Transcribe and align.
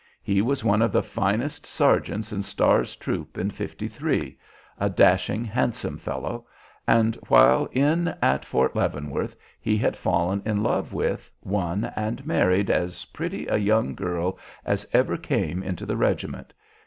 He 0.23 0.41
was 0.41 0.63
one 0.63 0.81
of 0.81 0.91
the 0.91 1.03
finest 1.03 1.63
sergeants 1.67 2.33
in 2.33 2.41
Starr's 2.41 2.95
troop 2.95 3.37
in 3.37 3.51
'53, 3.51 4.35
a 4.79 4.89
dashing, 4.89 5.45
handsome 5.45 5.99
fellow, 5.99 6.47
and 6.87 7.15
while 7.27 7.67
in 7.71 8.07
at 8.19 8.43
Fort 8.43 8.75
Leavenworth 8.75 9.35
he 9.59 9.77
had 9.77 9.95
fallen 9.95 10.41
in 10.43 10.63
love 10.63 10.91
with, 10.91 11.29
won, 11.43 11.91
and 11.95 12.25
married 12.25 12.71
as 12.71 13.05
pretty 13.05 13.45
a 13.45 13.57
young 13.57 13.93
girl 13.93 14.39
as 14.65 14.87
ever 14.91 15.17
came 15.17 15.61
into 15.61 15.85
the 15.85 15.95
regiment. 15.97 16.51